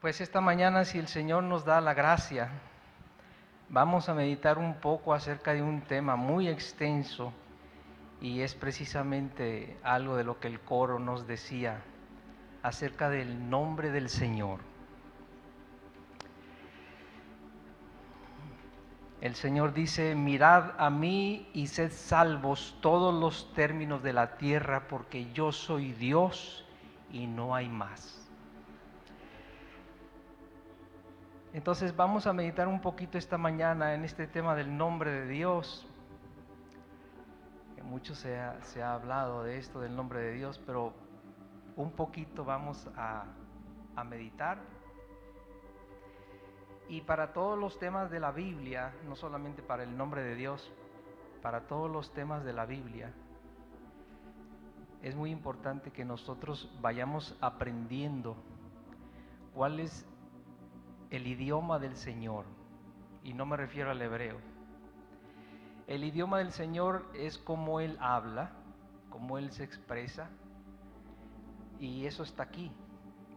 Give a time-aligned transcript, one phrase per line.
[0.00, 2.50] Pues esta mañana, si el Señor nos da la gracia,
[3.70, 7.32] vamos a meditar un poco acerca de un tema muy extenso
[8.20, 11.82] y es precisamente algo de lo que el coro nos decía
[12.62, 14.60] acerca del nombre del Señor.
[19.22, 24.88] El Señor dice, mirad a mí y sed salvos todos los términos de la tierra,
[24.88, 26.66] porque yo soy Dios
[27.10, 28.25] y no hay más.
[31.56, 35.86] Entonces vamos a meditar un poquito esta mañana en este tema del nombre de Dios.
[37.82, 40.92] mucho se ha, se ha hablado de esto, del nombre de Dios, pero
[41.74, 43.24] un poquito vamos a,
[43.94, 44.58] a meditar.
[46.90, 50.70] Y para todos los temas de la Biblia, no solamente para el nombre de Dios,
[51.40, 53.14] para todos los temas de la Biblia,
[55.00, 58.36] es muy importante que nosotros vayamos aprendiendo
[59.54, 60.06] cuál es
[61.10, 62.44] el idioma del Señor,
[63.22, 64.38] y no me refiero al hebreo.
[65.86, 68.50] El idioma del Señor es como Él habla,
[69.10, 70.28] como Él se expresa,
[71.78, 72.72] y eso está aquí,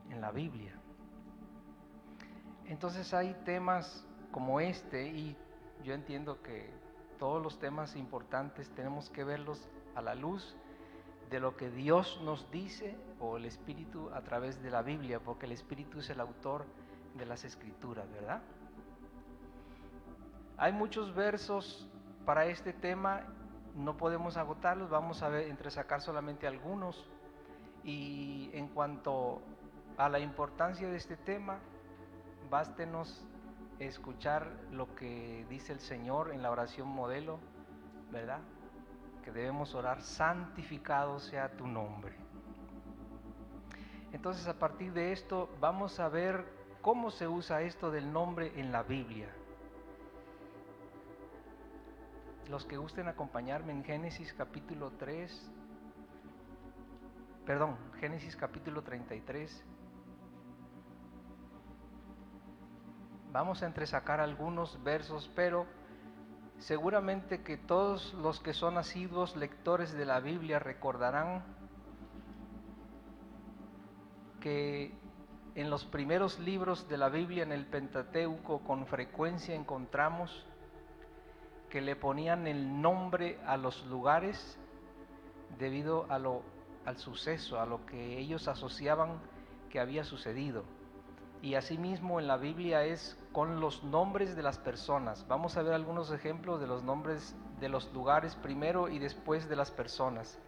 [0.10, 0.74] en la Biblia.
[2.66, 5.36] Entonces hay temas como este, y
[5.84, 6.72] yo entiendo que
[7.20, 10.56] todos los temas importantes tenemos que verlos a la luz
[11.30, 15.46] de lo que Dios nos dice o el Espíritu a través de la Biblia, porque
[15.46, 16.66] el Espíritu es el autor
[17.20, 18.42] de las escrituras, ¿verdad?
[20.58, 21.88] Hay muchos versos
[22.26, 23.22] para este tema,
[23.76, 27.10] no podemos agotarlos, vamos a ver, entresacar solamente algunos.
[27.84, 29.42] Y en cuanto
[29.98, 31.60] a la importancia de este tema,
[32.50, 33.26] bástenos
[33.80, 37.40] escuchar lo que dice el Señor en la oración modelo,
[38.12, 38.42] ¿verdad?
[39.24, 42.16] Que debemos orar, santificado sea tu nombre.
[44.12, 46.59] Entonces a partir de esto vamos a ver
[46.90, 49.30] ¿Cómo se usa esto del nombre en la Biblia?
[52.50, 55.52] Los que gusten acompañarme en Génesis capítulo 3,
[57.46, 59.64] perdón, Génesis capítulo 33.
[63.34, 65.68] Vamos a entresacar algunos versos, pero
[66.58, 71.44] seguramente que todos los que son asiduos lectores de la Biblia recordarán
[74.40, 74.99] que
[75.60, 80.46] en los primeros libros de la Biblia, en el Pentateuco, con frecuencia encontramos
[81.70, 84.58] que le ponían el nombre a los lugares
[85.58, 86.44] debido a lo,
[86.86, 89.20] al suceso, a lo que ellos asociaban
[89.70, 90.64] que había sucedido.
[91.42, 95.28] Y asimismo en la Biblia es con los nombres de las personas.
[95.28, 99.58] Vamos a ver algunos ejemplos de los nombres de los lugares primero y después de
[99.58, 100.40] las personas.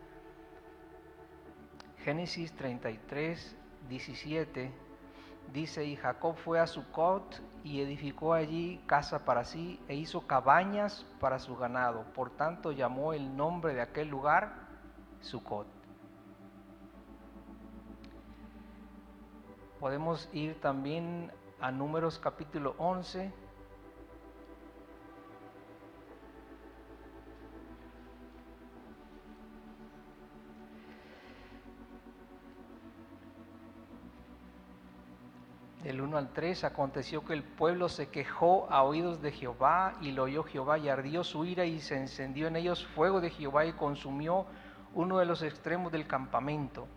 [1.97, 3.57] Génesis 33,
[3.89, 4.80] 17
[5.53, 11.05] Dice, y Jacob fue a Sucot y edificó allí casa para sí e hizo cabañas
[11.19, 12.05] para su ganado.
[12.13, 14.53] Por tanto llamó el nombre de aquel lugar
[15.19, 15.67] Sucot.
[19.79, 23.33] Podemos ir también a Números capítulo 11
[35.83, 40.11] El 1 al 3, aconteció que el pueblo se quejó a oídos de Jehová y
[40.11, 43.65] lo oyó Jehová y ardió su ira y se encendió en ellos fuego de Jehová
[43.65, 44.45] y consumió
[44.93, 46.87] uno de los extremos del campamento.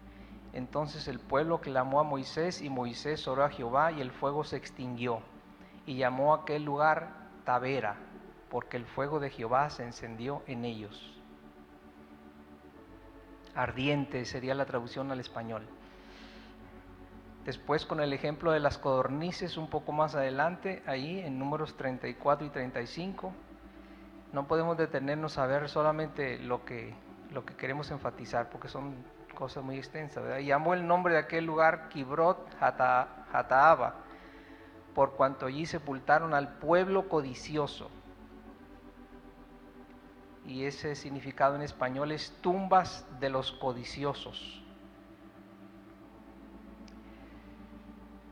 [0.52, 4.56] Entonces el pueblo clamó a Moisés y Moisés oró a Jehová y el fuego se
[4.56, 5.20] extinguió
[5.86, 7.08] y llamó a aquel lugar
[7.44, 7.96] Tavera
[8.50, 11.18] porque el fuego de Jehová se encendió en ellos.
[13.54, 15.66] Ardiente sería la traducción al español.
[17.44, 22.46] Después con el ejemplo de las codornices un poco más adelante, ahí en números 34
[22.46, 23.34] y 35,
[24.32, 26.94] no podemos detenernos a ver solamente lo que,
[27.30, 28.94] lo que queremos enfatizar, porque son
[29.34, 30.22] cosas muy extensas.
[30.22, 30.38] ¿verdad?
[30.38, 33.94] llamó el nombre de aquel lugar Kibrot Hataaba,
[34.94, 37.90] por cuanto allí sepultaron al pueblo codicioso.
[40.46, 44.63] Y ese significado en español es tumbas de los codiciosos.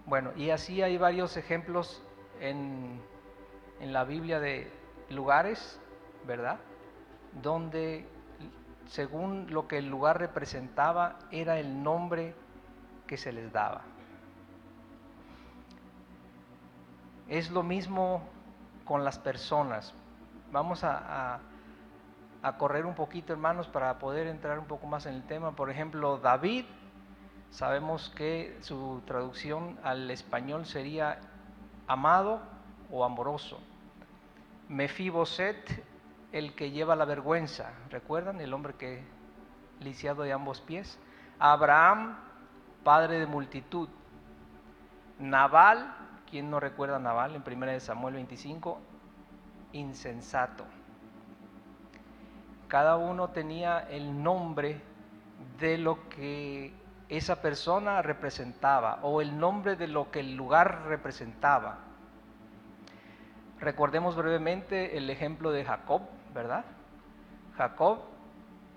[0.06, 2.02] Bueno, y así hay varios ejemplos
[2.40, 3.00] en,
[3.80, 4.70] la Biblia de
[5.10, 5.80] lugares,
[6.26, 6.58] ¿verdad?
[7.40, 8.06] Donde
[8.86, 12.34] según lo que el lugar representaba era el nombre
[13.06, 13.82] que se les daba.
[17.28, 18.22] Es lo mismo
[18.84, 19.94] con las personas.
[20.50, 21.40] Vamos a,
[22.42, 25.52] a, correr un poquito, hermanos, para poder entrar un poco más en el tema.
[25.52, 26.66] Por ejemplo, David
[27.52, 31.20] sabemos que su traducción al español sería
[31.86, 32.40] amado
[32.90, 33.60] o amoroso.
[34.68, 35.84] Mefiboset,
[36.32, 38.40] el que lleva la vergüenza, ¿recuerdan?
[38.40, 39.04] El hombre que
[39.80, 40.98] lisiado de ambos pies.
[41.38, 42.16] Abraham,
[42.82, 43.88] padre de multitud.
[45.18, 45.94] Nabal,
[46.30, 48.80] ¿quién no recuerda a Nabal en 1 Samuel 25?
[49.72, 50.64] Insensato.
[52.66, 54.80] Cada uno tenía el nombre
[55.58, 56.81] de lo que
[57.16, 61.80] esa persona representaba o el nombre de lo que el lugar representaba.
[63.60, 66.00] Recordemos brevemente el ejemplo de Jacob,
[66.32, 66.64] ¿verdad?
[67.58, 67.98] Jacob,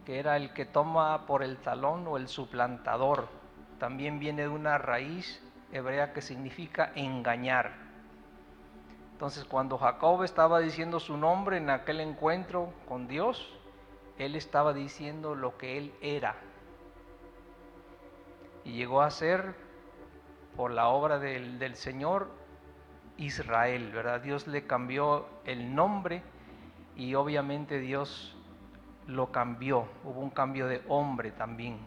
[0.05, 3.29] que era el que toma por el talón o el suplantador,
[3.79, 5.41] también viene de una raíz
[5.71, 7.71] hebrea que significa engañar.
[9.13, 13.57] Entonces cuando Jacob estaba diciendo su nombre en aquel encuentro con Dios,
[14.17, 16.35] él estaba diciendo lo que él era,
[18.65, 19.56] y llegó a ser,
[20.57, 22.29] por la obra del, Señor,
[23.17, 24.21] Israel, ¿verdad?
[24.21, 26.23] Dios le cambió el nombre
[26.95, 28.35] y obviamente Dios
[29.07, 31.77] lo cambió, hubo un cambio de hombre también.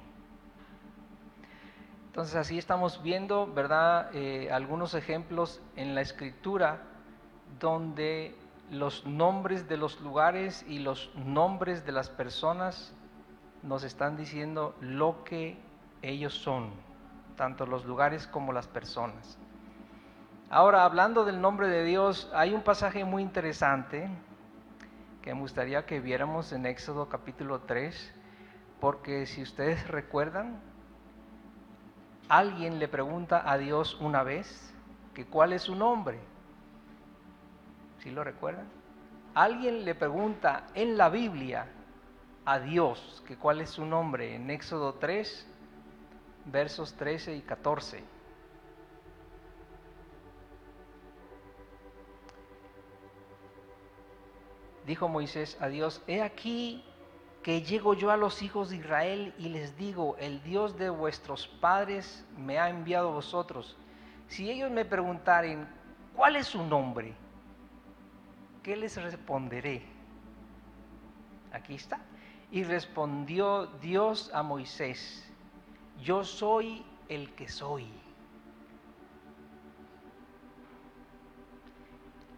[2.06, 4.10] Entonces así estamos viendo, ¿verdad?
[4.14, 6.82] Eh, algunos ejemplos en la escritura
[7.58, 8.36] donde
[8.70, 12.94] los nombres de los lugares y los nombres de las personas
[13.62, 15.58] nos están diciendo lo que
[16.02, 16.70] ellos son,
[17.36, 19.38] tanto los lugares como las personas.
[20.50, 24.08] Ahora, hablando del nombre de Dios, hay un pasaje muy interesante
[25.22, 28.14] que me gustaría que viéramos en Éxodo capítulo 3,
[28.80, 30.60] porque si ustedes recuerdan,
[32.28, 34.74] alguien le pregunta a Dios una vez
[35.14, 36.18] que cuál es su nombre.
[37.98, 38.68] ¿Sí lo recuerdan?
[39.34, 41.66] Alguien le pregunta en la Biblia
[42.44, 45.46] a Dios que cuál es su nombre en Éxodo 3,
[46.50, 48.02] versos 13 y 14.
[54.86, 56.82] Dijo Moisés a Dios, he aquí
[57.42, 61.46] que llego yo a los hijos de Israel y les digo, el Dios de vuestros
[61.46, 63.76] padres me ha enviado a vosotros.
[64.28, 65.68] Si ellos me preguntaren,
[66.14, 67.14] ¿cuál es su nombre?
[68.62, 69.82] ¿Qué les responderé?
[71.52, 72.00] Aquí está.
[72.50, 75.27] Y respondió Dios a Moisés,
[76.02, 77.86] yo soy el que soy.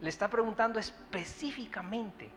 [0.00, 2.30] Le está preguntando específicamente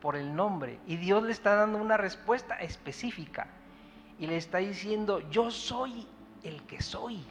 [0.00, 3.46] por el nombre y Dios le está dando una respuesta específica
[4.18, 6.06] y le está diciendo, yo soy
[6.42, 7.24] el que soy.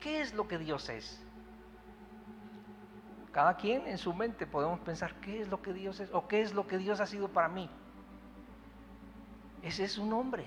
[0.00, 1.22] ¿Qué es lo que Dios es?
[3.32, 6.42] Cada quien en su mente podemos pensar qué es lo que Dios es o qué
[6.42, 7.70] es lo que Dios ha sido para mí.
[9.62, 10.44] Ese es su nombre.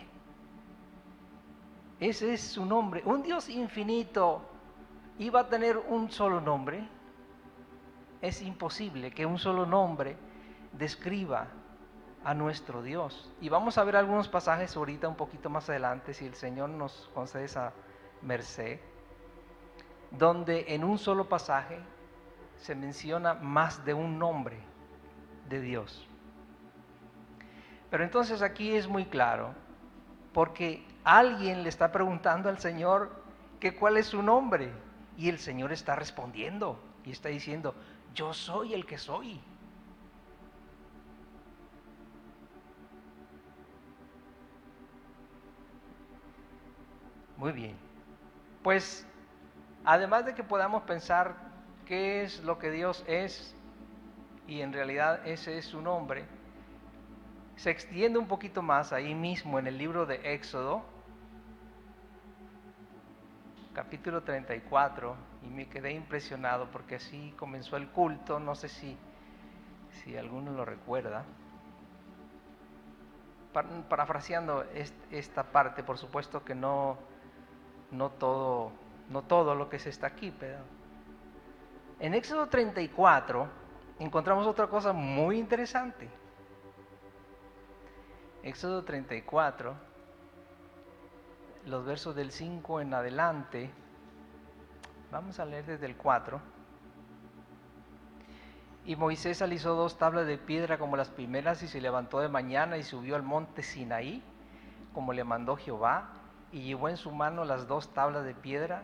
[1.99, 3.01] Ese es su nombre.
[3.05, 4.41] Un Dios infinito
[5.19, 6.87] iba a tener un solo nombre.
[8.21, 10.17] Es imposible que un solo nombre
[10.71, 11.47] describa
[12.23, 13.31] a nuestro Dios.
[13.41, 17.09] Y vamos a ver algunos pasajes ahorita un poquito más adelante, si el Señor nos
[17.13, 17.73] concede esa
[18.21, 18.79] merced,
[20.11, 21.79] donde en un solo pasaje
[22.57, 24.57] se menciona más de un nombre
[25.49, 26.07] de Dios.
[27.93, 29.53] Pero entonces aquí es muy claro,
[30.33, 33.11] porque alguien le está preguntando al Señor
[33.59, 34.71] que cuál es su nombre
[35.15, 37.75] y el Señor está respondiendo y está diciendo,
[38.15, 39.39] yo soy el que soy.
[47.37, 47.75] Muy bien.
[48.63, 49.05] Pues
[49.85, 51.35] además de que podamos pensar
[51.85, 53.55] qué es lo que Dios es
[54.47, 56.25] y en realidad ese es su nombre,
[57.55, 60.83] se extiende un poquito más ahí mismo en el libro de Éxodo,
[63.73, 68.97] capítulo 34, y me quedé impresionado porque así comenzó el culto, no sé si,
[69.91, 71.25] si alguno lo recuerda.
[73.87, 74.65] Parafraseando
[75.11, 76.97] esta parte, por supuesto que no,
[77.91, 78.71] no, todo,
[79.09, 80.57] no todo lo que se está aquí, pero
[81.99, 83.47] en Éxodo 34
[83.99, 86.09] encontramos otra cosa muy interesante.
[88.43, 89.73] Éxodo 34,
[91.65, 93.71] los versos del 5 en adelante,
[95.13, 96.41] vamos a leer desde el 4.
[98.85, 102.75] Y Moisés alisó dos tablas de piedra como las primeras y se levantó de mañana
[102.75, 104.21] y subió al monte Sinaí,
[104.93, 106.09] como le mandó Jehová,
[106.51, 108.83] y llevó en su mano las dos tablas de piedra,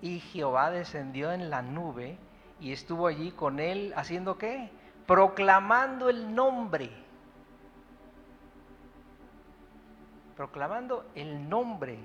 [0.00, 2.16] y Jehová descendió en la nube
[2.60, 4.70] y estuvo allí con él haciendo qué?
[5.08, 7.09] Proclamando el nombre
[10.40, 11.98] proclamando el nombre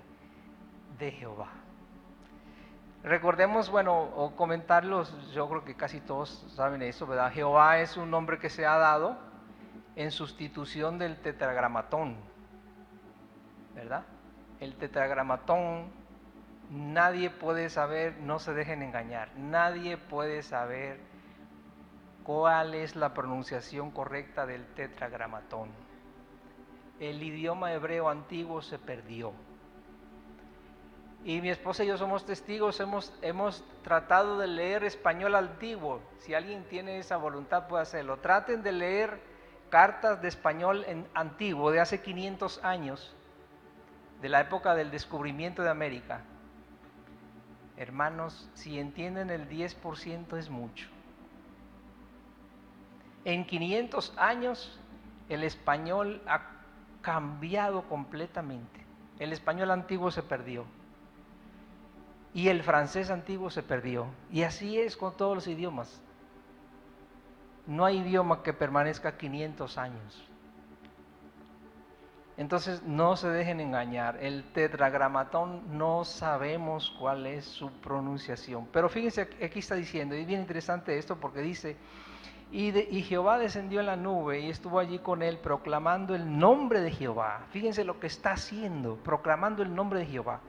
[0.99, 1.47] de Jehová.
[3.01, 7.31] Recordemos, bueno, o comentarlos, yo creo que casi todos saben eso, ¿verdad?
[7.31, 9.15] Jehová es un nombre que se ha dado
[9.95, 12.17] en sustitución del tetragramatón,
[13.73, 14.03] ¿verdad?
[14.59, 15.85] El tetragramatón,
[16.69, 20.99] nadie puede saber, no se dejen engañar, nadie puede saber
[22.25, 25.84] cuál es la pronunciación correcta del tetragramatón.
[26.99, 29.33] El idioma hebreo antiguo se perdió.
[31.25, 36.01] Y mi esposa y yo somos testigos, hemos, hemos tratado de leer español antiguo.
[36.19, 38.17] Si alguien tiene esa voluntad puede hacerlo.
[38.17, 39.19] Traten de leer
[39.69, 43.15] cartas de español en antiguo de hace 500 años,
[44.21, 46.21] de la época del descubrimiento de América.
[47.77, 50.87] Hermanos, si entienden el 10% es mucho.
[53.25, 54.79] En 500 años
[55.27, 56.54] el español ha
[57.05, 58.83] cambiado completamente.
[59.19, 60.65] El español antiguo se perdió.
[62.33, 64.07] Y el francés antiguo se perdió.
[64.31, 66.01] Y así es con todos los idiomas.
[67.67, 70.27] No hay idioma que permanezca 500 años.
[72.37, 74.17] Entonces no se dejen engañar.
[74.19, 78.67] El tetragramatón no sabemos cuál es su pronunciación.
[78.73, 81.77] Pero fíjense, aquí está diciendo, y es bien interesante esto porque dice,
[82.51, 86.91] y, Jehová descendió en la nube y estuvo allí con él proclamando el nombre de
[86.91, 87.41] Jehová.
[87.49, 90.39] Fíjense lo que está haciendo, proclamando el nombre de Jehová.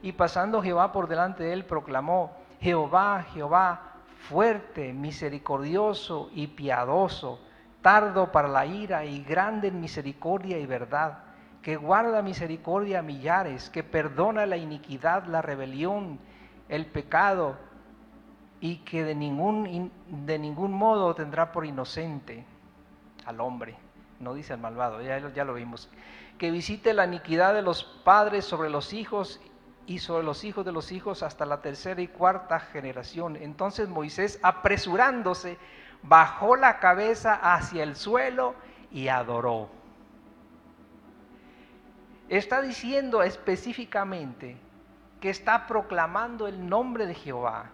[0.00, 3.94] Y pasando Jehová por delante de él, proclamó, Jehová, Jehová,
[4.28, 7.40] fuerte, misericordioso y piadoso,
[7.82, 11.18] tardo para la ira y grande en misericordia y verdad,
[11.60, 16.18] que guarda misericordia a millares, que perdona la iniquidad, la rebelión,
[16.68, 17.56] el pecado
[18.64, 22.46] y que de ningún, de ningún modo tendrá por inocente
[23.26, 23.76] al hombre,
[24.20, 25.90] no dice al malvado, ya, ya lo vimos,
[26.38, 29.38] que visite la iniquidad de los padres sobre los hijos
[29.86, 33.36] y sobre los hijos de los hijos hasta la tercera y cuarta generación.
[33.36, 35.58] Entonces Moisés, apresurándose,
[36.02, 38.54] bajó la cabeza hacia el suelo
[38.90, 39.68] y adoró.
[42.30, 44.56] Está diciendo específicamente
[45.20, 47.73] que está proclamando el nombre de Jehová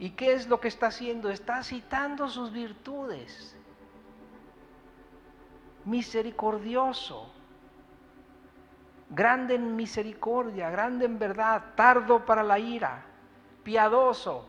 [0.00, 1.28] ¿Y qué es lo que está haciendo?
[1.28, 3.54] Está citando sus virtudes.
[5.84, 7.30] Misericordioso,
[9.10, 13.04] grande en misericordia, grande en verdad, tardo para la ira,
[13.62, 14.48] piadoso.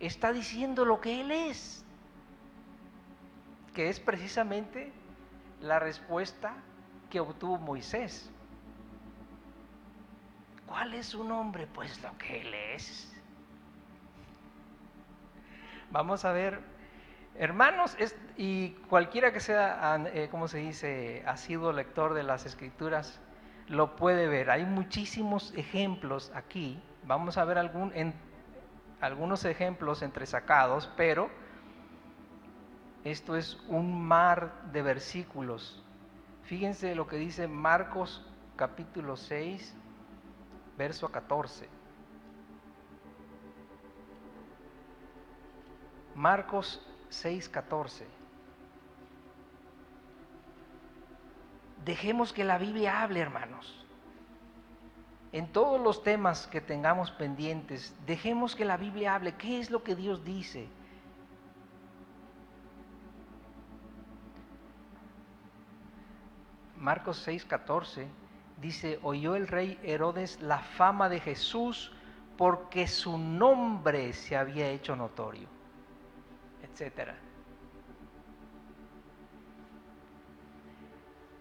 [0.00, 1.84] Está diciendo lo que Él es,
[3.74, 4.92] que es precisamente
[5.60, 6.54] la respuesta
[7.08, 8.28] que obtuvo Moisés.
[10.66, 11.68] ¿Cuál es su nombre?
[11.68, 13.17] Pues lo que Él es.
[15.90, 16.60] Vamos a ver,
[17.34, 17.96] hermanos,
[18.36, 23.20] y cualquiera que sea, eh, como se dice, ha sido lector de las escrituras,
[23.68, 24.50] lo puede ver.
[24.50, 26.82] Hay muchísimos ejemplos aquí.
[27.04, 28.12] Vamos a ver algún, en,
[29.00, 31.30] algunos ejemplos entresacados, pero
[33.04, 35.82] esto es un mar de versículos.
[36.42, 38.26] Fíjense lo que dice Marcos
[38.56, 39.74] capítulo 6,
[40.76, 41.77] verso 14.
[46.18, 48.04] Marcos 6:14.
[51.84, 53.86] Dejemos que la Biblia hable, hermanos.
[55.30, 59.36] En todos los temas que tengamos pendientes, dejemos que la Biblia hable.
[59.36, 60.66] ¿Qué es lo que Dios dice?
[66.78, 68.08] Marcos 6:14
[68.60, 71.92] dice, oyó el rey Herodes la fama de Jesús
[72.36, 75.57] porque su nombre se había hecho notorio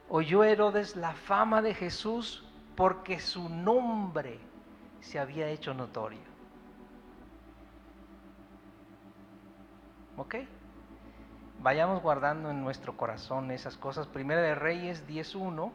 [0.10, 4.40] Oyó Herodes la fama de Jesús porque su nombre
[5.02, 6.20] se había hecho notorio.
[10.16, 10.36] ¿Ok?
[11.60, 14.08] Vayamos guardando en nuestro corazón esas cosas.
[14.08, 15.72] Primera de Reyes 10.1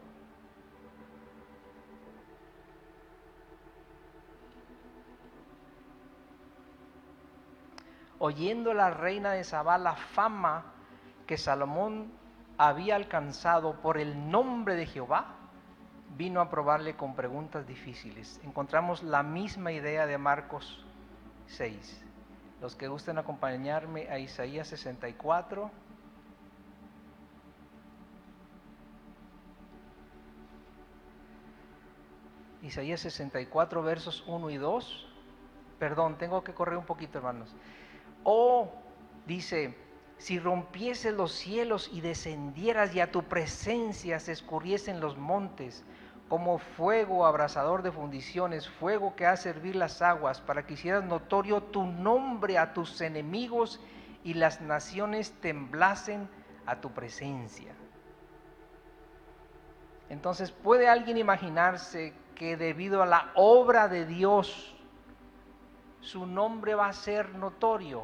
[8.23, 10.65] oyendo la reina de Sabá la fama
[11.27, 12.13] que Salomón
[12.57, 15.35] había alcanzado por el nombre de Jehová,
[16.17, 18.41] vino a probarle con preguntas difíciles.
[18.45, 20.87] Encontramos la misma idea de Marcos
[21.47, 22.01] 6.
[22.61, 25.69] Los que gusten acompañarme a Isaías 64.
[32.63, 35.09] Isaías 64, versos 1 y 2.
[35.81, 37.53] Perdón, tengo que correr un poquito, hermanos.
[38.25, 38.71] Oh,
[39.27, 39.75] dice,
[40.19, 45.85] si rompieses los cielos y descendieras y a tu presencia se escurriesen los montes,
[46.29, 51.63] como fuego abrasador de fundiciones, fuego que hace servir las aguas, para que hicieras notorio
[51.63, 53.81] tu nombre a tus enemigos
[54.25, 56.29] y las naciones temblasen
[56.65, 57.75] a tu presencia.
[60.09, 64.75] Entonces, ¿puede alguien imaginarse que debido a la obra de Dios,
[66.03, 68.03] su nombre va a ser notorio?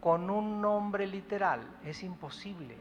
[0.00, 2.76] Con un nombre literal es imposible.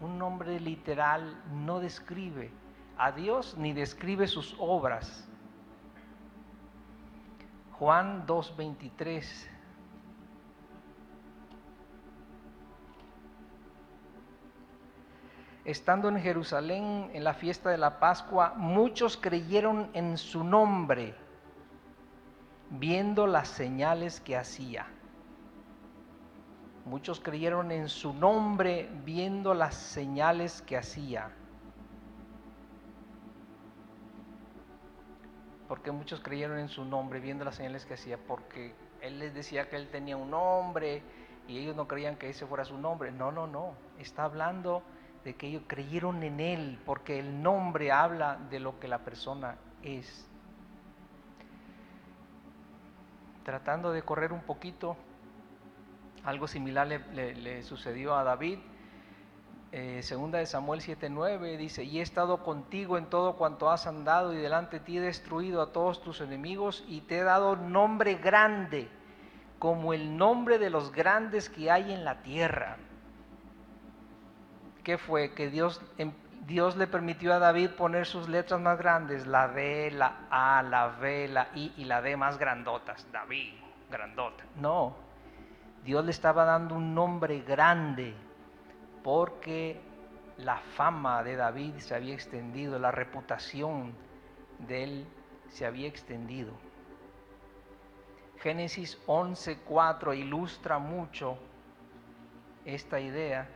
[0.00, 2.50] Un nombre literal no describe
[2.98, 5.28] a Dios ni describe sus obras.
[7.78, 9.52] Juan 2.23
[15.64, 21.14] estando en Jerusalén en la fiesta de la Pascua, muchos creyeron en su nombre,
[22.72, 24.86] viendo las señales que hacía.
[26.84, 31.30] Muchos creyeron en su nombre, viendo las señales que hacía.
[35.68, 39.68] Porque muchos creyeron en su nombre, viendo las señales que hacía, porque él les decía
[39.68, 41.02] que él tenía un nombre
[41.46, 43.12] y ellos no creían que ese fuera su nombre.
[43.12, 43.74] No, no, no.
[43.98, 44.82] Está hablando
[45.24, 49.56] de que ellos creyeron en Él, porque el nombre habla de lo que la persona
[49.82, 50.28] es.
[53.44, 54.96] Tratando de correr un poquito,
[56.24, 58.58] algo similar le, sucedió a David.
[59.72, 64.34] Eh, segunda de Samuel 7:9 dice, y he estado contigo en todo cuanto has andado
[64.34, 68.16] y delante de ti he destruido a todos tus enemigos y te he dado nombre
[68.16, 68.88] grande,
[69.58, 72.76] como el nombre de los grandes que hay en la tierra.
[74.82, 75.32] ¿qué fue?
[75.32, 76.12] Que Dios, em,
[76.46, 80.88] Dios le permitió a David poner sus letras más grandes, la D, la A, la
[81.00, 83.06] V, la I y la D más grandotas.
[83.12, 83.54] David,
[83.88, 84.44] grandota.
[84.56, 84.96] No,
[85.84, 88.14] Dios le estaba dando un nombre grande
[89.04, 89.80] porque
[90.36, 93.92] la fama de David se había extendido, la reputación
[94.58, 95.06] de él
[95.48, 96.52] se había extendido.
[98.40, 101.38] Génesis 11:4 ilustra mucho
[102.64, 103.48] esta idea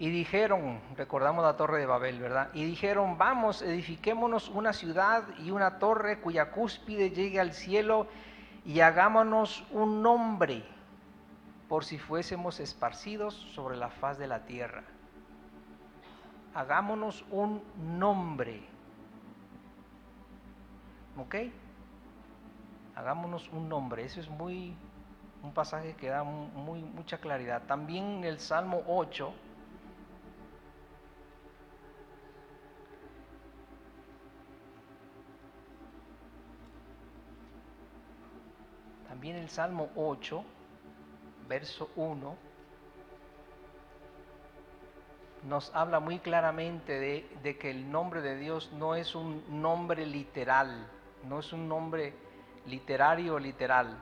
[0.00, 2.48] Y dijeron, recordamos la torre de Babel, ¿verdad?
[2.54, 8.06] Y dijeron, vamos, edifiquémonos una ciudad y una torre cuya cúspide llegue al cielo
[8.64, 10.64] y hagámonos un nombre
[11.68, 14.84] por si fuésemos esparcidos sobre la faz de la tierra.
[16.54, 18.62] Hagámonos un nombre.
[21.18, 21.34] ¿Ok?
[22.94, 24.06] Hagámonos un nombre.
[24.06, 24.74] Eso es muy,
[25.42, 27.64] un pasaje que da muy, mucha claridad.
[27.66, 29.34] También el Salmo 8
[39.20, 40.42] También el Salmo 8,
[41.46, 42.36] verso 1,
[45.46, 50.06] nos habla muy claramente de, de, que el nombre de Dios no es un nombre
[50.06, 50.86] literal,
[51.28, 52.14] no es un nombre
[52.64, 53.94] literario o literal.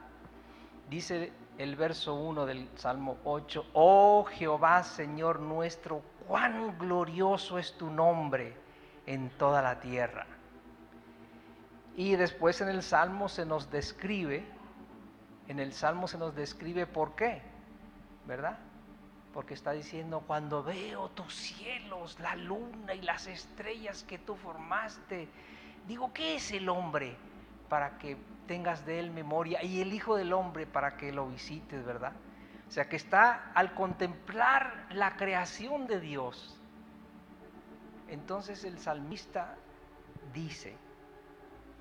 [0.88, 7.90] Dice el verso 1 del Salmo 8, oh Jehová Señor nuestro, cuán glorioso es tu
[7.90, 8.56] nombre
[9.04, 10.28] en toda la tierra.
[11.96, 14.56] Y después en el Salmo se nos describe
[15.48, 17.42] en el Salmo se nos describe por qué,
[18.26, 18.58] ¿verdad?
[19.32, 25.28] Porque está diciendo, cuando veo tus cielos, la luna y las estrellas que tú formaste,
[25.86, 27.16] digo, ¿qué es el hombre
[27.68, 29.62] para que tengas de él memoria?
[29.64, 32.12] Y el Hijo del Hombre para que lo visites, ¿verdad?
[32.68, 36.58] O sea que está al contemplar la creación de Dios.
[38.08, 39.56] Entonces el salmista
[40.34, 40.76] dice,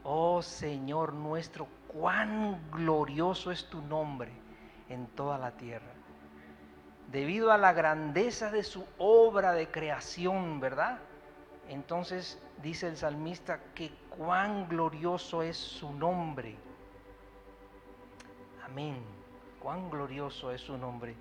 [0.04, 4.32] oh Señor nuestro, cuán glorioso es tu nombre
[4.90, 5.94] en toda la tierra.
[7.12, 11.00] Debido a la grandeza de su obra de creación, ¿verdad?
[11.70, 16.58] Entonces dice el salmista que cuán glorioso es su nombre.
[18.66, 19.02] Amén.
[19.62, 21.16] Cuán glorioso es su nombre.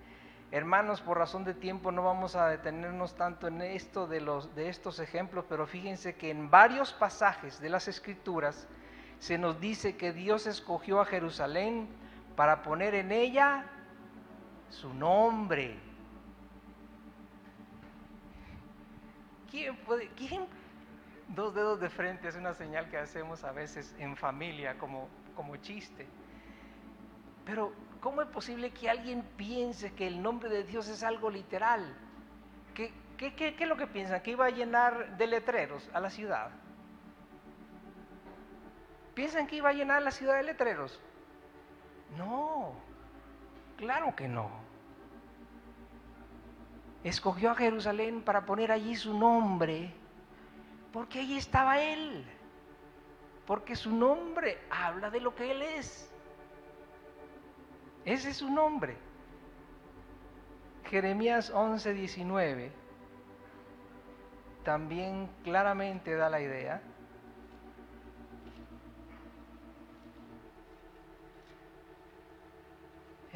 [0.52, 4.68] Hermanos, por razón de tiempo no vamos a detenernos tanto en esto de, los, de
[4.68, 8.68] estos ejemplos, pero fíjense que en varios pasajes de las escrituras
[9.18, 11.88] se nos dice que Dios escogió a Jerusalén
[12.36, 13.64] para poner en ella
[14.68, 15.78] su nombre.
[19.50, 20.46] ¿Quién puede, quién?
[21.28, 25.56] Dos dedos de frente es una señal que hacemos a veces en familia como, como
[25.56, 26.06] chiste.
[27.44, 31.96] Pero, ¿cómo es posible que alguien piense que el nombre de Dios es algo literal?
[32.74, 34.20] ¿Qué, qué, es lo que piensan?
[34.20, 36.50] ¿Que iba a llenar de letreros a la ciudad?
[39.16, 41.00] ¿Piensan que iba a llenar la ciudad de letreros?
[42.18, 42.74] No,
[43.78, 44.50] claro que no.
[47.02, 49.90] escogió a Jerusalén para poner allí su nombre,
[50.92, 52.26] porque allí estaba Él,
[53.46, 56.12] porque su nombre habla de lo que Él es.
[58.04, 58.98] Ese es su nombre.
[60.90, 62.70] Jeremías 11, 19
[64.62, 66.82] también claramente da la idea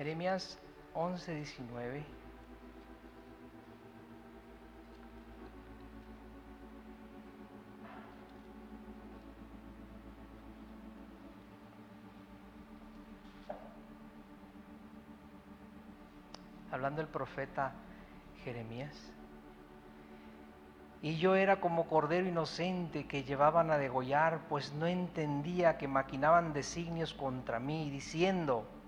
[0.01, 0.59] Jeremías
[0.95, 2.03] 11, 19.
[16.71, 17.75] Hablando el profeta
[18.43, 19.13] Jeremías.
[21.03, 26.55] Y yo era como cordero inocente que llevaban a degollar, pues no entendía que maquinaban
[26.55, 28.80] designios contra mí, diciendo,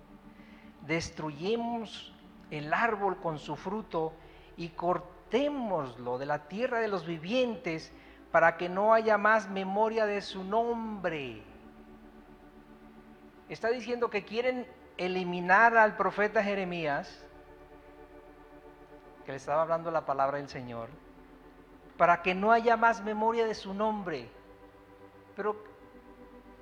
[0.86, 2.12] destruyemos
[2.50, 4.12] el árbol con su fruto
[4.56, 7.92] y cortémoslo de la tierra de los vivientes
[8.30, 11.42] para que no haya más memoria de su nombre.
[13.48, 14.66] Está diciendo que quieren
[14.96, 17.24] eliminar al profeta Jeremías,
[19.24, 20.88] que le estaba hablando la palabra del Señor,
[21.96, 24.28] para que no haya más memoria de su nombre.
[25.36, 25.71] Pero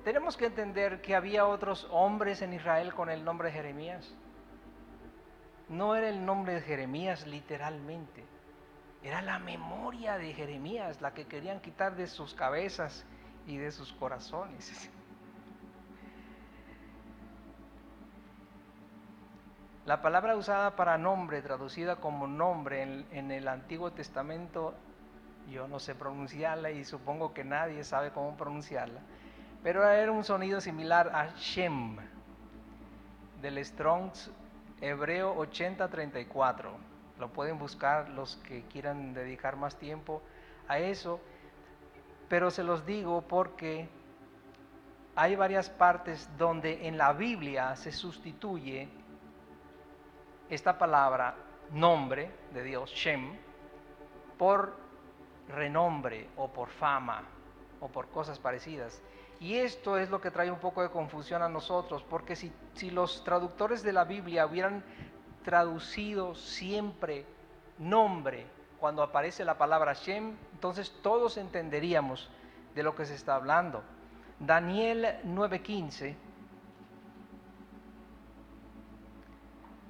[0.03, 4.13] tenemos que entender que había otros hombres en Israel con el nombre de Jeremías.
[5.69, 8.25] No era el nombre de Jeremías literalmente,
[9.03, 13.05] era la memoria de Jeremías la que querían quitar de sus cabezas
[13.47, 14.89] y de sus corazones.
[19.83, 24.75] La palabra usada para nombre, traducida como nombre en, el Antiguo Testamento,
[25.49, 29.01] yo no sé pronunciarla y supongo que nadie sabe cómo pronunciarla,
[29.63, 31.97] pero era un sonido similar a Shem,
[33.41, 34.31] del Strong's
[34.81, 36.71] hebreo 8034.
[37.19, 40.21] Lo pueden buscar los que quieran dedicar más tiempo
[40.67, 41.19] a eso,
[42.29, 43.87] pero se los digo porque
[45.15, 48.89] hay varias partes donde en la Biblia se sustituye
[50.49, 51.35] esta palabra
[51.71, 53.37] nombre de Dios, Shem,
[54.37, 54.75] por
[55.49, 57.23] renombre o por fama
[57.79, 59.01] o por cosas parecidas.
[59.41, 62.91] Y esto es lo que trae un poco de confusión a nosotros, porque si, si
[62.91, 64.83] los traductores de la Biblia hubieran
[65.43, 67.25] traducido siempre
[67.79, 68.45] nombre
[68.79, 72.29] cuando aparece la palabra Shem, entonces todos entenderíamos
[72.75, 73.81] de lo que se está hablando.
[74.39, 76.15] Daniel 9:15.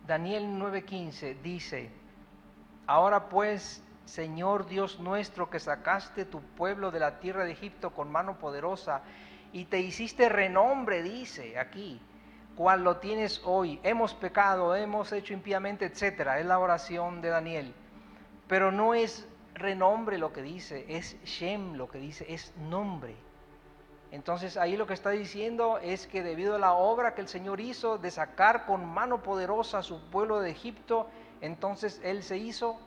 [0.08, 1.92] Daniel 9:15 dice,
[2.88, 8.10] ahora pues, Señor Dios nuestro, que sacaste tu pueblo de la tierra de Egipto con
[8.10, 9.02] mano poderosa,
[9.54, 12.02] y te hiciste renombre, dice aquí,
[12.56, 13.80] cual lo tienes hoy.
[13.84, 16.40] Hemos pecado, hemos hecho impíamente, etcétera.
[16.40, 17.74] Es la oración de Daniel.
[18.48, 23.16] Pero no es renombre lo que dice, es Shem lo que dice, es nombre.
[24.12, 27.62] Entonces ahí lo que está diciendo es que debido a la obra que el Señor
[27.62, 31.08] hizo de sacar con mano poderosa a su pueblo de Egipto,
[31.40, 32.78] entonces Él se hizo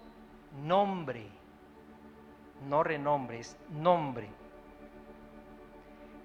[0.63, 1.27] nombre,
[2.69, 4.29] no renombre, es nombre.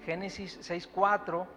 [0.06, 1.48] Génesis 6.4.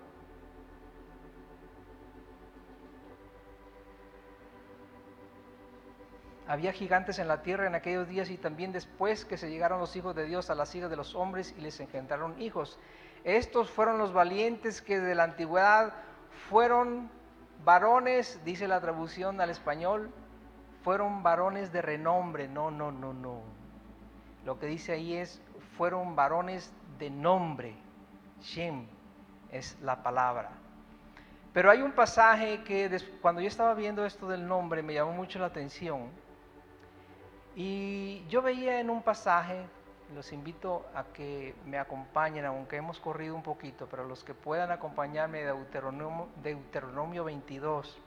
[6.48, 9.94] Había gigantes en la tierra en aquellos días y también después que se llegaron los
[9.96, 12.78] hijos de Dios a las hijas de los hombres y les engendraron hijos.
[13.24, 15.94] Estos fueron los valientes que de la antigüedad
[16.50, 17.10] fueron
[17.64, 20.12] varones, dice la traducción al español,
[20.82, 22.48] fueron varones de renombre.
[22.48, 23.40] No, no, no, no.
[24.44, 25.40] Lo que dice ahí es,
[25.76, 27.81] fueron varones de nombre.
[28.42, 28.86] Shem
[29.50, 30.50] es la palabra.
[31.52, 35.38] Pero hay un pasaje que cuando yo estaba viendo esto del nombre me llamó mucho
[35.38, 36.08] la atención.
[37.54, 39.66] Y yo veía en un pasaje,
[40.14, 44.70] los invito a que me acompañen, aunque hemos corrido un poquito, pero los que puedan
[44.70, 47.98] acompañarme de Deuteronomio, Deuteronomio 22,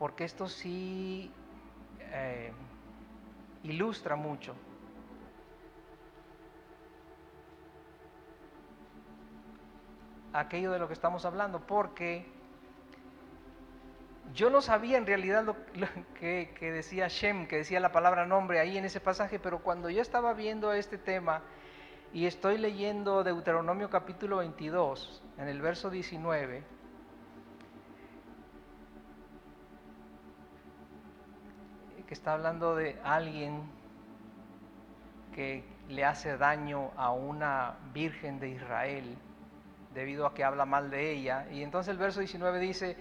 [0.00, 1.32] porque esto sí
[2.00, 2.52] eh,
[3.62, 4.56] ilustra mucho
[10.32, 12.26] aquello de lo que estamos hablando, porque
[14.34, 15.56] yo no sabía en realidad lo,
[16.18, 20.02] que, decía Shem, que decía la palabra nombre ahí en ese pasaje, pero cuando yo
[20.02, 21.42] estaba viendo este tema
[22.12, 26.62] y estoy leyendo Deuteronomio capítulo 22, en el verso 19,
[32.06, 33.70] que está hablando de alguien
[35.34, 39.18] que le hace daño a una virgen de Israel,
[39.94, 41.46] debido a que habla mal de ella.
[41.50, 42.96] Y entonces el verso 19 dice,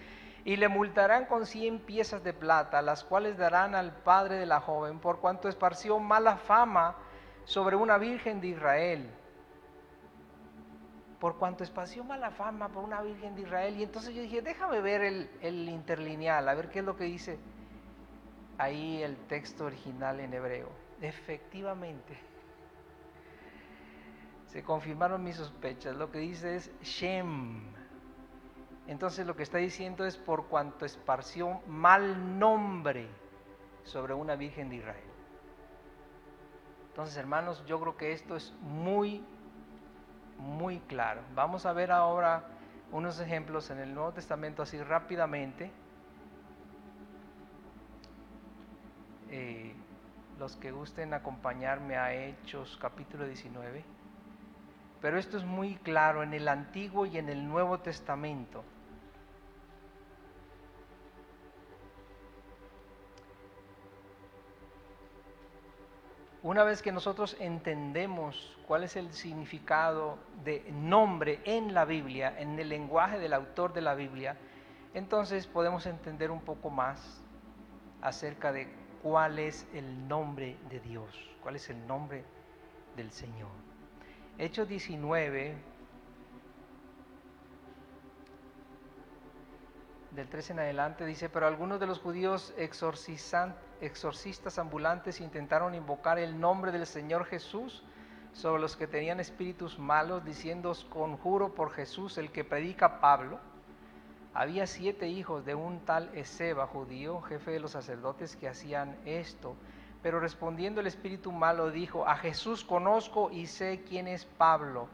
[0.46, 4.62] y le multarán con cien piezas de plata, las cuales darán al padre de la
[4.62, 6.96] joven, por cuanto esparció mala fama
[7.44, 9.10] sobre una virgen de Israel.
[11.20, 13.76] Por cuanto esparció mala fama por una virgen de Israel.
[13.78, 17.06] Y entonces yo dije, déjame ver el, el interlineal, a ver qué es lo que
[17.06, 17.40] dice
[18.58, 20.70] ahí el texto original en hebreo.
[21.02, 22.18] Efectivamente,
[24.64, 25.96] confirmaron mis sospechas.
[25.96, 27.78] Lo que dice es Shem
[28.88, 33.08] entonces lo que está diciendo es por cuanto esparció mal nombre
[33.84, 35.04] sobre una virgen de Israel.
[36.90, 39.24] Entonces, hermanos, yo creo que esto es muy,
[40.38, 41.22] muy claro.
[41.36, 42.46] Vamos a ver ahora
[42.92, 45.70] unos ejemplos en el Nuevo Testamento así rápidamente.
[49.30, 49.76] Eh,
[50.40, 53.97] los que gusten acompañarme a Hechos capítulo 19.
[55.02, 58.64] Pero esto es muy claro en el Antiguo y en el Nuevo Testamento.
[66.48, 72.58] Una vez que nosotros entendemos cuál es el significado de nombre en la Biblia, en
[72.58, 74.38] el lenguaje del autor de la Biblia,
[74.94, 77.22] entonces podemos entender un poco más
[78.02, 78.70] acerca de
[79.04, 81.10] cuál es el nombre de Dios,
[81.42, 82.24] cuál es el nombre
[82.96, 83.67] del Señor.
[84.40, 85.56] Hechos 19,
[90.12, 96.40] del 13 en adelante, dice, pero algunos de los judíos exorcistas ambulantes intentaron invocar el
[96.40, 97.84] nombre del Señor Jesús
[98.34, 103.40] sobre los que tenían espíritus malos, diciendo, conjuro por Jesús, el que predica Pablo.
[104.36, 109.56] Había siete hijos de un tal Ezeba, judío, jefe de los sacerdotes, que hacían esto.
[110.08, 114.88] Pero respondiendo el espíritu malo dijo, a Jesús conozco y sé quién es Pablo,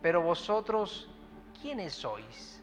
[0.00, 1.10] pero vosotros,
[1.60, 2.62] ¿quiénes sois?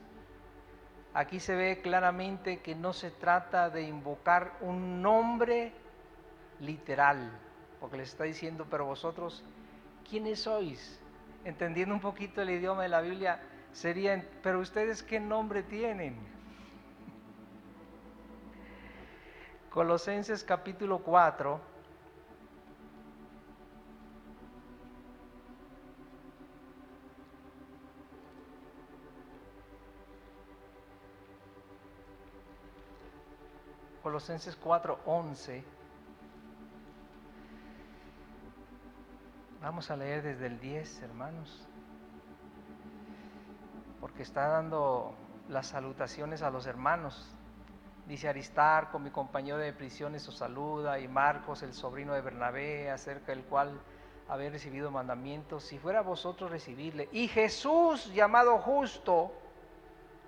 [1.14, 5.74] Aquí se ve claramente que no se trata de invocar un nombre
[6.62, 7.38] literal,
[7.82, 9.44] porque les está diciendo, pero vosotros,
[10.10, 11.02] ¿quiénes sois?
[11.44, 13.42] Entendiendo un poquito el idioma de la Biblia,
[13.74, 16.16] sería, pero ustedes, ¿qué nombre tienen?
[19.70, 21.69] Colosenses capítulo 4,
[34.02, 35.64] Colosenses 4:11.
[39.62, 41.68] Vamos a leer desde el 10, hermanos,
[44.00, 45.14] porque está dando
[45.50, 47.36] las salutaciones a los hermanos.
[48.08, 53.34] Dice Aristarco, mi compañero de prisiones, os saluda, y Marcos, el sobrino de Bernabé, acerca
[53.34, 53.80] del cual
[54.30, 57.10] habéis recibido mandamientos, si fuera vosotros recibirle.
[57.12, 59.34] Y Jesús, llamado justo,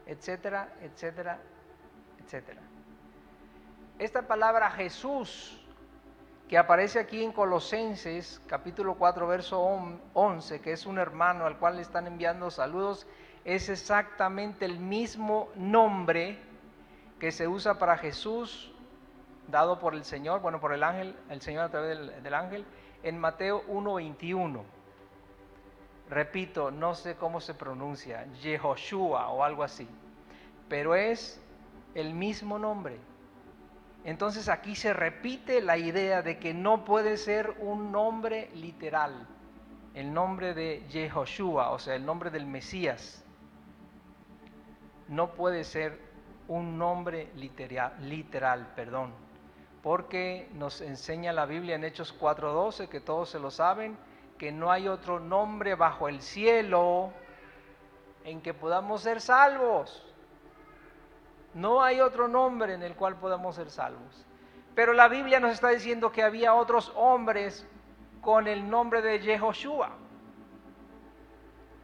[0.06, 1.40] etcétera, etcétera,
[2.20, 2.62] etcétera.
[4.02, 5.56] Esta palabra Jesús,
[6.50, 9.62] que aparece aquí en Colosenses capítulo 4, verso
[10.16, 13.06] 11, que es un hermano al cual le están enviando saludos,
[13.46, 16.40] es exactamente el mismo nombre
[17.20, 18.74] que se usa para Jesús,
[19.48, 22.66] dado por el Señor, bueno, por el ángel, el Señor a través del, del ángel,
[23.04, 24.64] en Mateo 1.21.
[26.10, 29.88] Repito, no sé cómo se pronuncia, Yehoshua o algo así,
[30.68, 31.40] pero es
[31.94, 33.11] el mismo nombre.
[34.04, 39.28] Entonces aquí se repite la idea de que no puede ser un nombre literal,
[39.94, 43.24] el nombre de Yehoshua, o sea, el nombre del Mesías.
[45.08, 46.00] No puede ser
[46.48, 49.12] un nombre literal, literal perdón,
[49.84, 53.96] porque nos enseña la Biblia en Hechos 4:12, que todos se lo saben,
[54.40, 57.12] que no hay otro nombre bajo el cielo
[58.24, 60.11] en que podamos ser salvos.
[61.54, 64.26] No hay otro nombre en el cual podamos ser salvos.
[64.76, 67.68] Pero la Biblia nos está diciendo que había otros hombres
[68.22, 69.92] con el nombre de Yehoshua.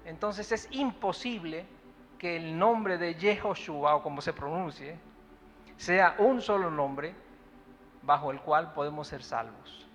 [0.05, 1.65] Entonces es imposible
[2.17, 4.97] que el nombre de Yehoshua, o como se pronuncie,
[5.75, 7.13] sea un solo nombre
[8.03, 9.85] bajo el cual podemos ser salvos.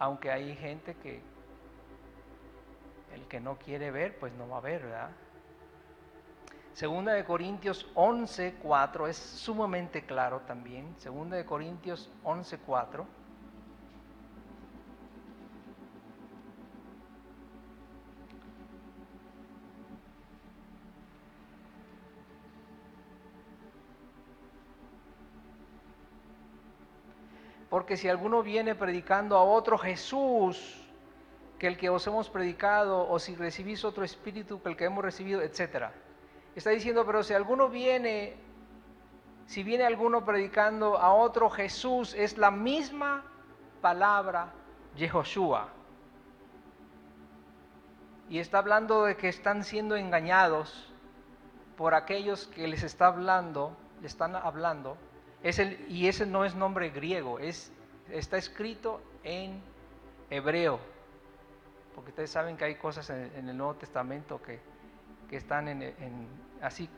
[0.00, 1.22] Aunque hay gente que
[3.14, 5.10] el que no quiere ver, pues no va a ver, ¿verdad?
[6.74, 10.92] Segunda de Corintios 11.4 es sumamente claro también.
[10.98, 13.04] Segunda de Corintios 11.4.
[27.70, 30.80] Porque si alguno viene predicando a otro Jesús
[31.60, 35.04] que el que os hemos predicado, o si recibís otro espíritu que el que hemos
[35.04, 35.92] recibido, etc.
[36.54, 38.34] Está diciendo, pero si alguno viene,
[39.46, 43.24] si viene alguno predicando a otro Jesús, es la misma
[43.80, 44.52] palabra
[44.96, 45.68] Yehoshua.
[48.28, 50.92] Y está hablando de que están siendo engañados
[51.76, 54.96] por aquellos que les está hablando, le están hablando,
[55.88, 57.70] y ese no es nombre griego, es,
[58.10, 59.60] está escrito en
[60.30, 60.80] hebreo,
[61.94, 64.60] porque ustedes saben que hay cosas en, el Nuevo Testamento que,
[65.28, 65.94] que están en,
[66.60, 66.88] así,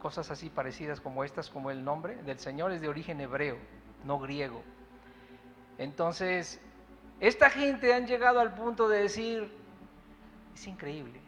[0.00, 3.58] cosas así parecidas como estas, como el nombre del Señor es de origen hebreo,
[4.04, 4.62] no griego.
[5.78, 6.60] Entonces,
[7.20, 9.52] esta gente han llegado al punto de decir,
[10.54, 11.20] es increíble,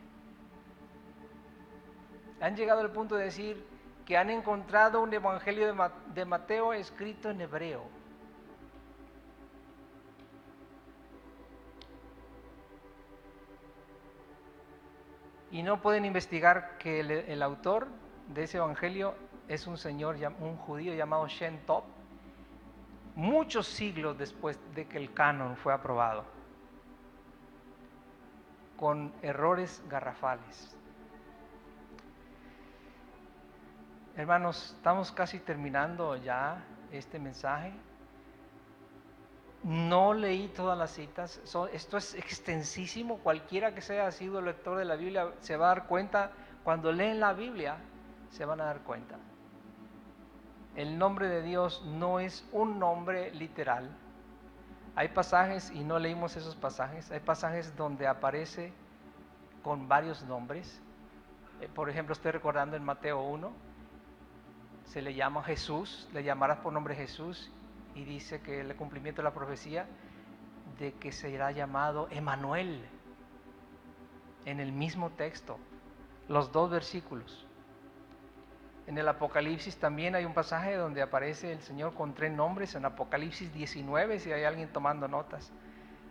[2.40, 3.64] han llegado al punto de decir
[4.04, 5.74] que han encontrado un evangelio
[6.14, 8.01] de Mateo escrito en hebreo.
[15.52, 17.86] Y no pueden investigar que el, autor
[18.28, 19.14] de ese evangelio
[19.48, 21.84] es un señor, un judío llamado Shen Top,
[23.14, 26.24] muchos siglos después de que el canon fue aprobado,
[28.78, 30.74] con errores garrafales.
[34.16, 37.74] Hermanos, estamos casi terminando ya este mensaje.
[39.62, 41.40] No leí todas las citas,
[41.72, 45.86] esto es extensísimo, cualquiera que sea sido lector de la Biblia se va a dar
[45.86, 46.32] cuenta,
[46.64, 47.76] cuando leen la Biblia
[48.30, 49.18] se van a dar cuenta.
[50.74, 53.90] El nombre de Dios no es un nombre literal.
[54.96, 58.72] Hay pasajes, y no leímos esos pasajes, hay pasajes donde aparece
[59.62, 60.80] con varios nombres.
[61.60, 63.52] Eh, por ejemplo, estoy recordando en Mateo 1,
[64.86, 67.50] se le llama Jesús, le llamarás por nombre Jesús,
[67.94, 69.86] y dice que el cumplimiento de la profecía
[70.78, 72.84] de que será llamado Emanuel
[74.44, 75.58] en el mismo texto,
[76.28, 77.46] los dos versículos.
[78.86, 82.84] En el Apocalipsis también hay un pasaje donde aparece el Señor con tres nombres, en
[82.84, 85.52] Apocalipsis 19, si hay alguien tomando notas.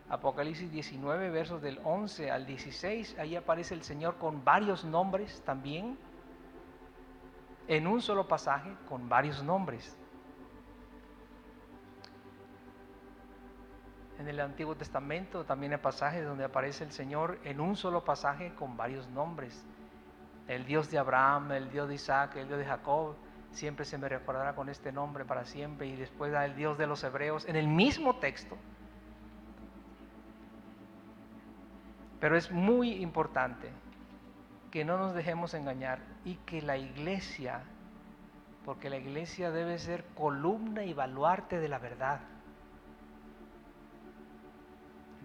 [0.10, 5.98] Apocalipsis 19, versos del 11 al 16, ahí aparece el Señor con varios nombres también
[7.67, 9.98] en un solo pasaje con varios nombres.
[14.21, 18.53] En el Antiguo Testamento también hay pasajes donde aparece el Señor en un solo pasaje
[18.53, 19.65] con varios nombres.
[20.47, 23.15] El Dios de Abraham, el Dios de Isaac, el Dios de Jacob,
[23.49, 25.88] siempre se me recordará con este nombre para siempre.
[25.88, 28.60] Y después el Dios de los hebreos, en el mismo texto.
[32.19, 33.71] Pero es muy importante
[34.69, 37.63] que no nos dejemos engañar y que la iglesia,
[38.65, 42.19] porque la iglesia debe ser columna y baluarte de la verdad.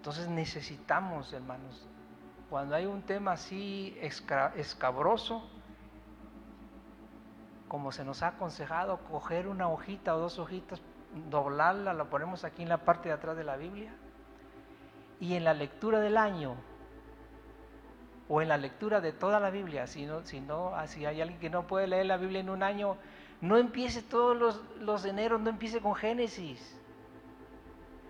[0.06, 1.84] Entonces necesitamos, hermanos,
[2.48, 5.42] cuando hay un tema así escabroso,
[7.66, 10.80] como se nos ha aconsejado, coger una hojita o dos hojitas,
[11.28, 13.92] doblarla, la ponemos aquí en la parte de atrás de la Biblia,
[15.18, 16.54] y en la lectura del año
[18.28, 21.20] o en la lectura de toda la Biblia, si, no, si, no, ah, si hay
[21.20, 22.96] alguien que no puede leer la Biblia en un año,
[23.40, 26.80] no empiece todos los, los eneros, no empiece con Génesis.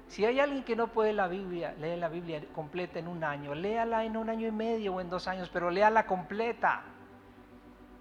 [0.08, 3.54] Si hay alguien que no puede la Biblia, lee la Biblia completa en un año,
[3.54, 6.82] léala en un año y medio o en dos años, pero léala completa.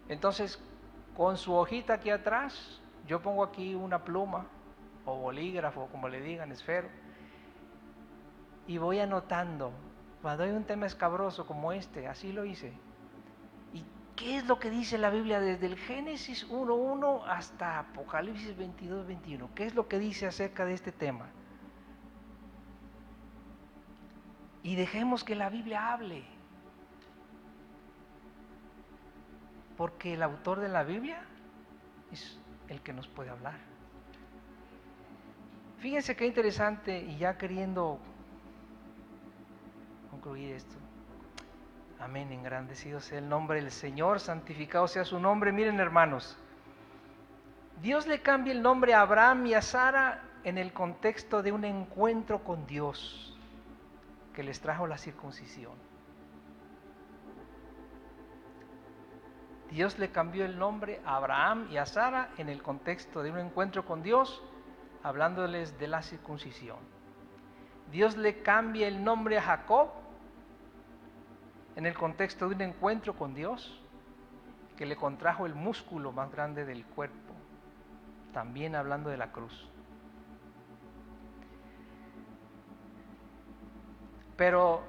[0.07, 0.61] Entonces,
[1.15, 4.45] con su hojita aquí atrás, yo pongo aquí una pluma
[5.05, 6.89] o bolígrafo, como le digan, esfero,
[8.67, 9.71] y voy anotando
[10.21, 12.73] cuando hay un tema escabroso como este, así lo hice.
[13.73, 13.83] ¿Y
[14.15, 19.49] qué es lo que dice la Biblia desde el Génesis 1.1 hasta Apocalipsis 22.21?
[19.53, 21.27] ¿Qué es lo que dice acerca de este tema?
[24.65, 26.23] Y dejemos que la Biblia hable.
[29.77, 31.21] Porque el autor de la Biblia
[32.11, 33.59] es el que nos puede hablar.
[35.77, 37.99] Fíjense qué interesante y ya queriendo
[40.09, 40.73] concluir esto.
[41.99, 45.51] Amén, engrandecido sea el nombre del Señor, santificado sea su nombre.
[45.51, 46.39] Miren hermanos,
[47.83, 51.65] Dios le cambia el nombre a Abraham y a Sara en el contexto de un
[51.65, 53.34] encuentro con Dios
[54.35, 55.73] que les trajo la circuncisión.
[59.71, 63.39] Dios le cambió el nombre a Abraham y a Sara en el contexto de un
[63.39, 64.43] encuentro con Dios,
[65.03, 66.77] hablándoles de la circuncisión.
[67.91, 69.89] Dios le cambia el nombre a Jacob
[71.75, 73.81] en el contexto de un encuentro con Dios
[74.77, 77.33] que le contrajo el músculo más grande del cuerpo,
[78.33, 79.69] también hablando de la cruz.
[84.37, 84.83] Pero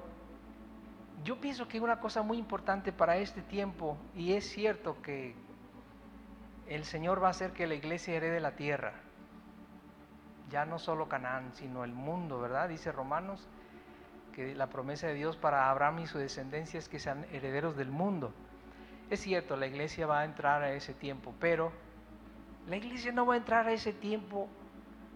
[1.23, 5.35] yo pienso que una cosa muy importante para este tiempo, y es cierto que
[6.67, 8.93] el Señor va a hacer que la iglesia herede la tierra,
[10.49, 12.69] ya no solo Canaán, sino el mundo, ¿verdad?
[12.69, 13.47] Dice Romanos
[14.33, 17.89] que la promesa de Dios para Abraham y su descendencia es que sean herederos del
[17.89, 18.33] mundo.
[19.09, 21.71] Es cierto, la iglesia va a entrar a ese tiempo, pero
[22.67, 24.47] la iglesia no va a entrar a ese tiempo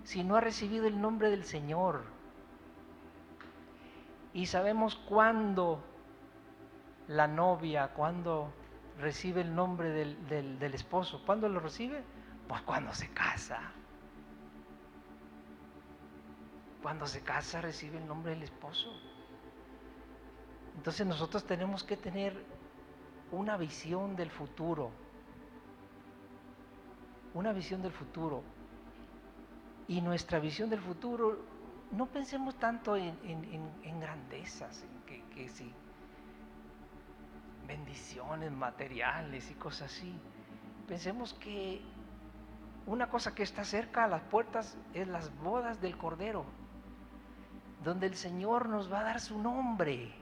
[0.04, 2.04] si no ha recibido el nombre del Señor.
[4.34, 5.84] Y sabemos cuándo
[7.08, 8.54] la novia, cuándo
[9.00, 11.22] recibe el nombre del, del esposo.
[11.26, 12.04] ¿Cuándo lo recibe?
[12.48, 13.60] Pues cuando se casa.
[16.82, 18.92] Cuando se casa recibe el nombre del esposo.
[20.78, 22.34] Entonces nosotros tenemos que tener
[23.32, 24.92] una visión del futuro.
[27.34, 28.44] Una visión del futuro.
[29.88, 31.40] Y nuestra visión del futuro,
[31.92, 33.18] no pensemos tanto en,
[34.00, 35.74] grandezas, en que, que sí,
[37.68, 40.14] bendiciones materiales y cosas así.
[40.88, 41.82] Pensemos que
[42.86, 46.46] una cosa que está cerca a las puertas es las bodas del Cordero
[47.84, 50.14] donde el Señor nos va a dar su nombre.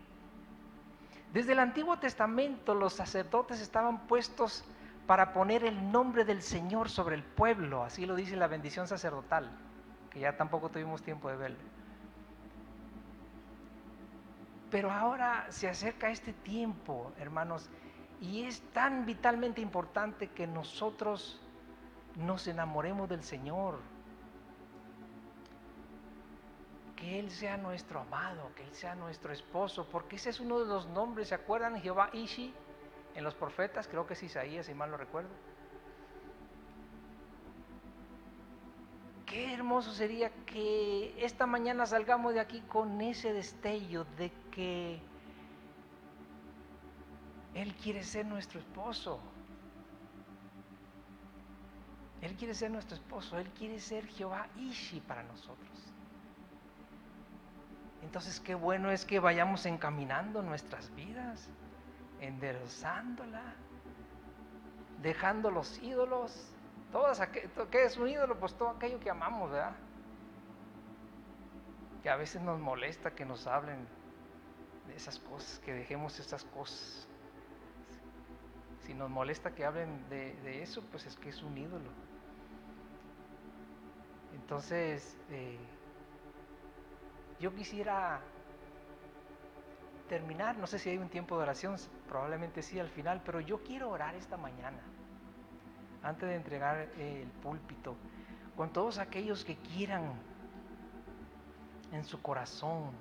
[1.34, 4.64] Desde el Antiguo Testamento los sacerdotes estaban puestos
[5.06, 9.52] para poner el nombre del Señor sobre el pueblo, así lo dice la bendición sacerdotal,
[10.10, 11.58] que ya tampoco tuvimos tiempo de ver.
[14.72, 17.70] Pero ahora se acerca este tiempo, hermanos,
[18.22, 21.42] y es tan vitalmente importante que nosotros
[22.16, 23.80] nos enamoremos del Señor,
[26.96, 30.66] que Él sea nuestro amado, que Él sea nuestro esposo, porque ese es uno de
[30.66, 31.82] los nombres, ¿se acuerdan?
[31.82, 32.54] Jehová Ishi,
[33.16, 35.30] en los profetas, creo que es Isaías, si mal lo recuerdo.
[39.30, 45.00] Qué hermoso sería que esta mañana salgamos de aquí con ese destello de que
[47.54, 49.20] Él quiere ser nuestro esposo.
[52.22, 55.78] Él quiere ser nuestro esposo, Él quiere ser Jehová Ishi para nosotros.
[58.02, 61.48] Entonces qué bueno es que vayamos encaminando nuestras vidas,
[62.20, 63.44] enderezándola,
[65.04, 66.52] dejando los ídolos.
[66.92, 68.40] Todas ¿Qué es un ídolo?
[68.40, 69.76] Pues todo aquello que amamos, ¿verdad?
[72.02, 73.88] Que a veces nos molesta que nos hablen
[74.88, 77.08] de esas cosas, que dejemos esas cosas.
[78.82, 81.92] Si nos molesta que hablen de, eso, pues es que es un ídolo.
[84.34, 85.60] Entonces, eh,
[87.40, 88.20] yo quisiera
[90.08, 91.76] terminar, no sé si hay un tiempo de oración,
[92.08, 94.82] probablemente sí al final, pero yo quiero orar esta mañana,
[96.04, 97.96] antes de entregar el púlpito,
[98.56, 100.14] con todos aquellos que quieran
[101.92, 102.92] en su corazón,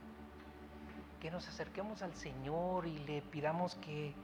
[1.20, 4.14] que nos acerquemos al Señor y le pidamos que,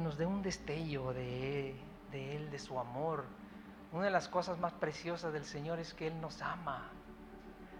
[0.00, 1.76] nos dé un destello de,
[2.10, 3.26] de Él, de su amor.
[3.92, 6.90] Una de las cosas más preciosas del Señor es que Él nos ama,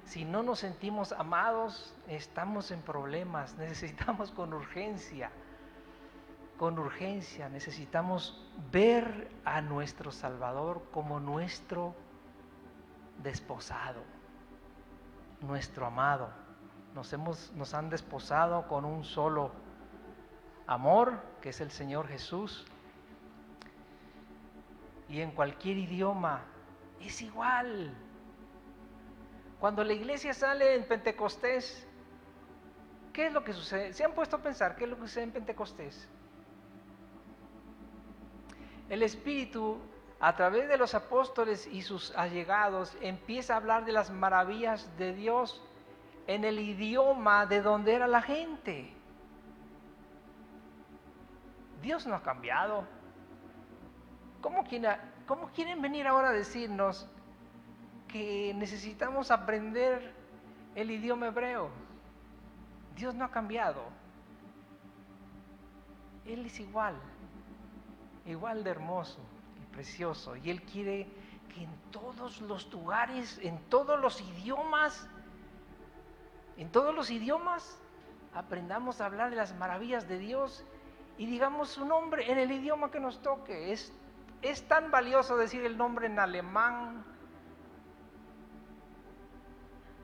[0.04, 5.30] si no nos sentimos amados, estamos en problemas, necesitamos con urgencia,
[6.62, 8.40] con urgencia, necesitamos
[8.70, 11.92] ver a nuestro Salvador como nuestro
[13.20, 14.04] desposado,
[15.40, 16.30] nuestro amado.
[16.94, 19.50] Nos, hemos, nos han desposado con un solo
[20.68, 22.64] amor, que es el Señor Jesús.
[25.08, 26.44] Y en cualquier idioma
[27.00, 27.92] es igual.
[29.58, 31.88] Cuando la iglesia sale en Pentecostés,
[33.12, 33.92] ¿qué es lo que sucede?
[33.94, 36.08] ¿Se han puesto a pensar qué es lo que sucede en Pentecostés?
[38.92, 39.78] El Espíritu,
[40.20, 45.14] a través de los apóstoles y sus allegados, empieza a hablar de las maravillas de
[45.14, 45.62] Dios
[46.26, 48.92] en el idioma de donde era la gente.
[51.80, 52.84] Dios no ha cambiado.
[54.42, 54.94] ¿Cómo quieren,
[55.26, 57.08] ¿Cómo quieren venir ahora a decirnos
[58.08, 60.12] que necesitamos aprender
[60.74, 61.70] el idioma hebreo.
[62.94, 63.84] Dios no ha cambiado.
[66.26, 66.94] Él es igual,
[68.26, 69.18] igual de hermoso
[69.62, 70.36] y precioso.
[70.36, 71.08] Y Él quiere
[71.54, 75.08] que en todos los lugares, en todos los idiomas,
[76.56, 77.78] en todos los idiomas,
[78.34, 80.64] aprendamos a hablar de las maravillas de Dios
[81.18, 83.72] y digamos su nombre en el idioma que nos toque.
[83.72, 83.92] Es,
[84.40, 87.04] es tan valioso decir el nombre en alemán,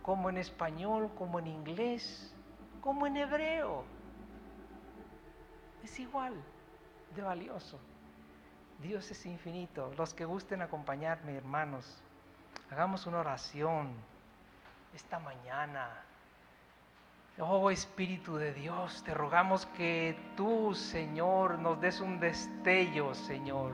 [0.02, 2.34] como en español, como en inglés,
[2.80, 3.84] como en hebreo.
[5.82, 6.34] Es igual
[7.14, 7.78] de valioso.
[8.78, 9.92] Dios es infinito.
[9.96, 12.00] Los que gusten acompañarme, hermanos,
[12.70, 13.88] hagamos una oración
[14.94, 15.88] esta mañana.
[17.40, 23.72] Oh Espíritu de Dios, te rogamos que tú, Señor, nos des un destello, Señor.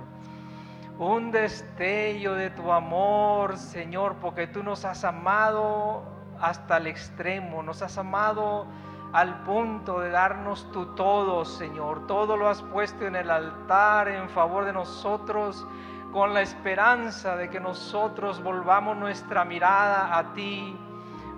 [0.98, 6.02] Un destello de tu amor, Señor, porque tú nos has amado
[6.40, 8.66] hasta el extremo, nos has amado
[9.14, 12.04] al punto de darnos tu todo, Señor.
[12.08, 15.64] Todo lo has puesto en el altar en favor de nosotros
[16.12, 20.76] con la esperanza de que nosotros volvamos nuestra mirada a ti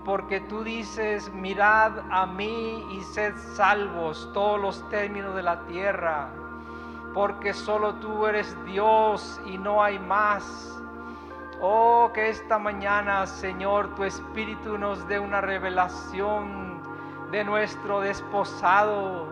[0.06, 6.28] porque tú dices, mirad a mí y sed salvos todos los términos de la tierra,
[7.12, 10.80] porque solo tú eres Dios y no hay más.
[11.60, 16.65] Oh, que esta mañana, Señor, tu Espíritu nos dé una revelación
[17.30, 19.26] de nuestro desposado,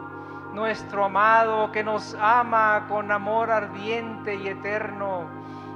[0.52, 5.24] nuestro amado que nos ama con amor ardiente y eterno.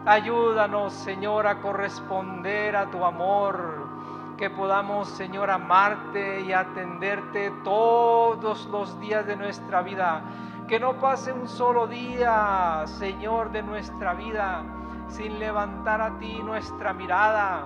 [0.07, 3.89] Ayúdanos, Señor, a corresponder a tu amor
[4.37, 10.23] que podamos, Señor, amarte y atenderte todos los días de nuestra vida.
[10.69, 14.65] Que no pase un solo día, Señor, de nuestra vida
[15.09, 17.65] sin levantar a ti nuestra mirada,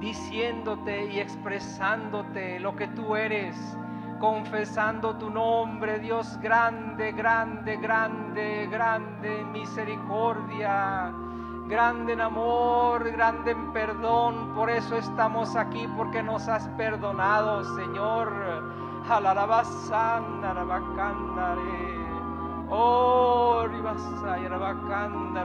[0.00, 3.56] diciéndote y expresándote lo que tú eres,
[4.20, 11.12] confesando tu nombre, Dios grande, grande, grande, grande, misericordia
[11.68, 14.54] grande en amor, grande en perdón.
[14.54, 18.32] Por eso estamos aquí, porque nos has perdonado, Señor.
[22.70, 23.66] Oh,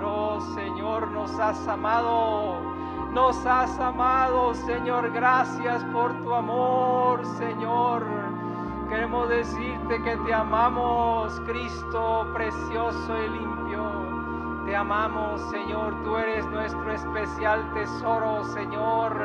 [0.04, 2.73] oh, Señor, nos has amado.
[3.14, 5.12] Nos has amado, Señor.
[5.12, 8.04] Gracias por tu amor, Señor.
[8.90, 14.64] Queremos decirte que te amamos, Cristo precioso y limpio.
[14.66, 15.96] Te amamos, Señor.
[16.04, 19.16] Tú eres nuestro especial tesoro, Señor.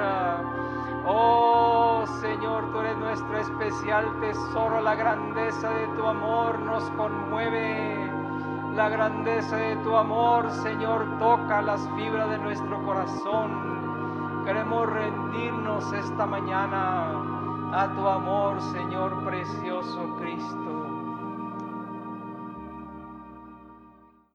[1.07, 4.82] Oh, Señor, tú eres nuestro especial tesoro.
[4.82, 8.12] La grandeza de tu amor nos conmueve.
[8.74, 13.77] La grandeza de tu amor, Señor, toca las fibras de nuestro corazón.
[14.49, 17.11] Queremos rendirnos esta mañana
[17.70, 20.77] a tu amor, Señor precioso Cristo.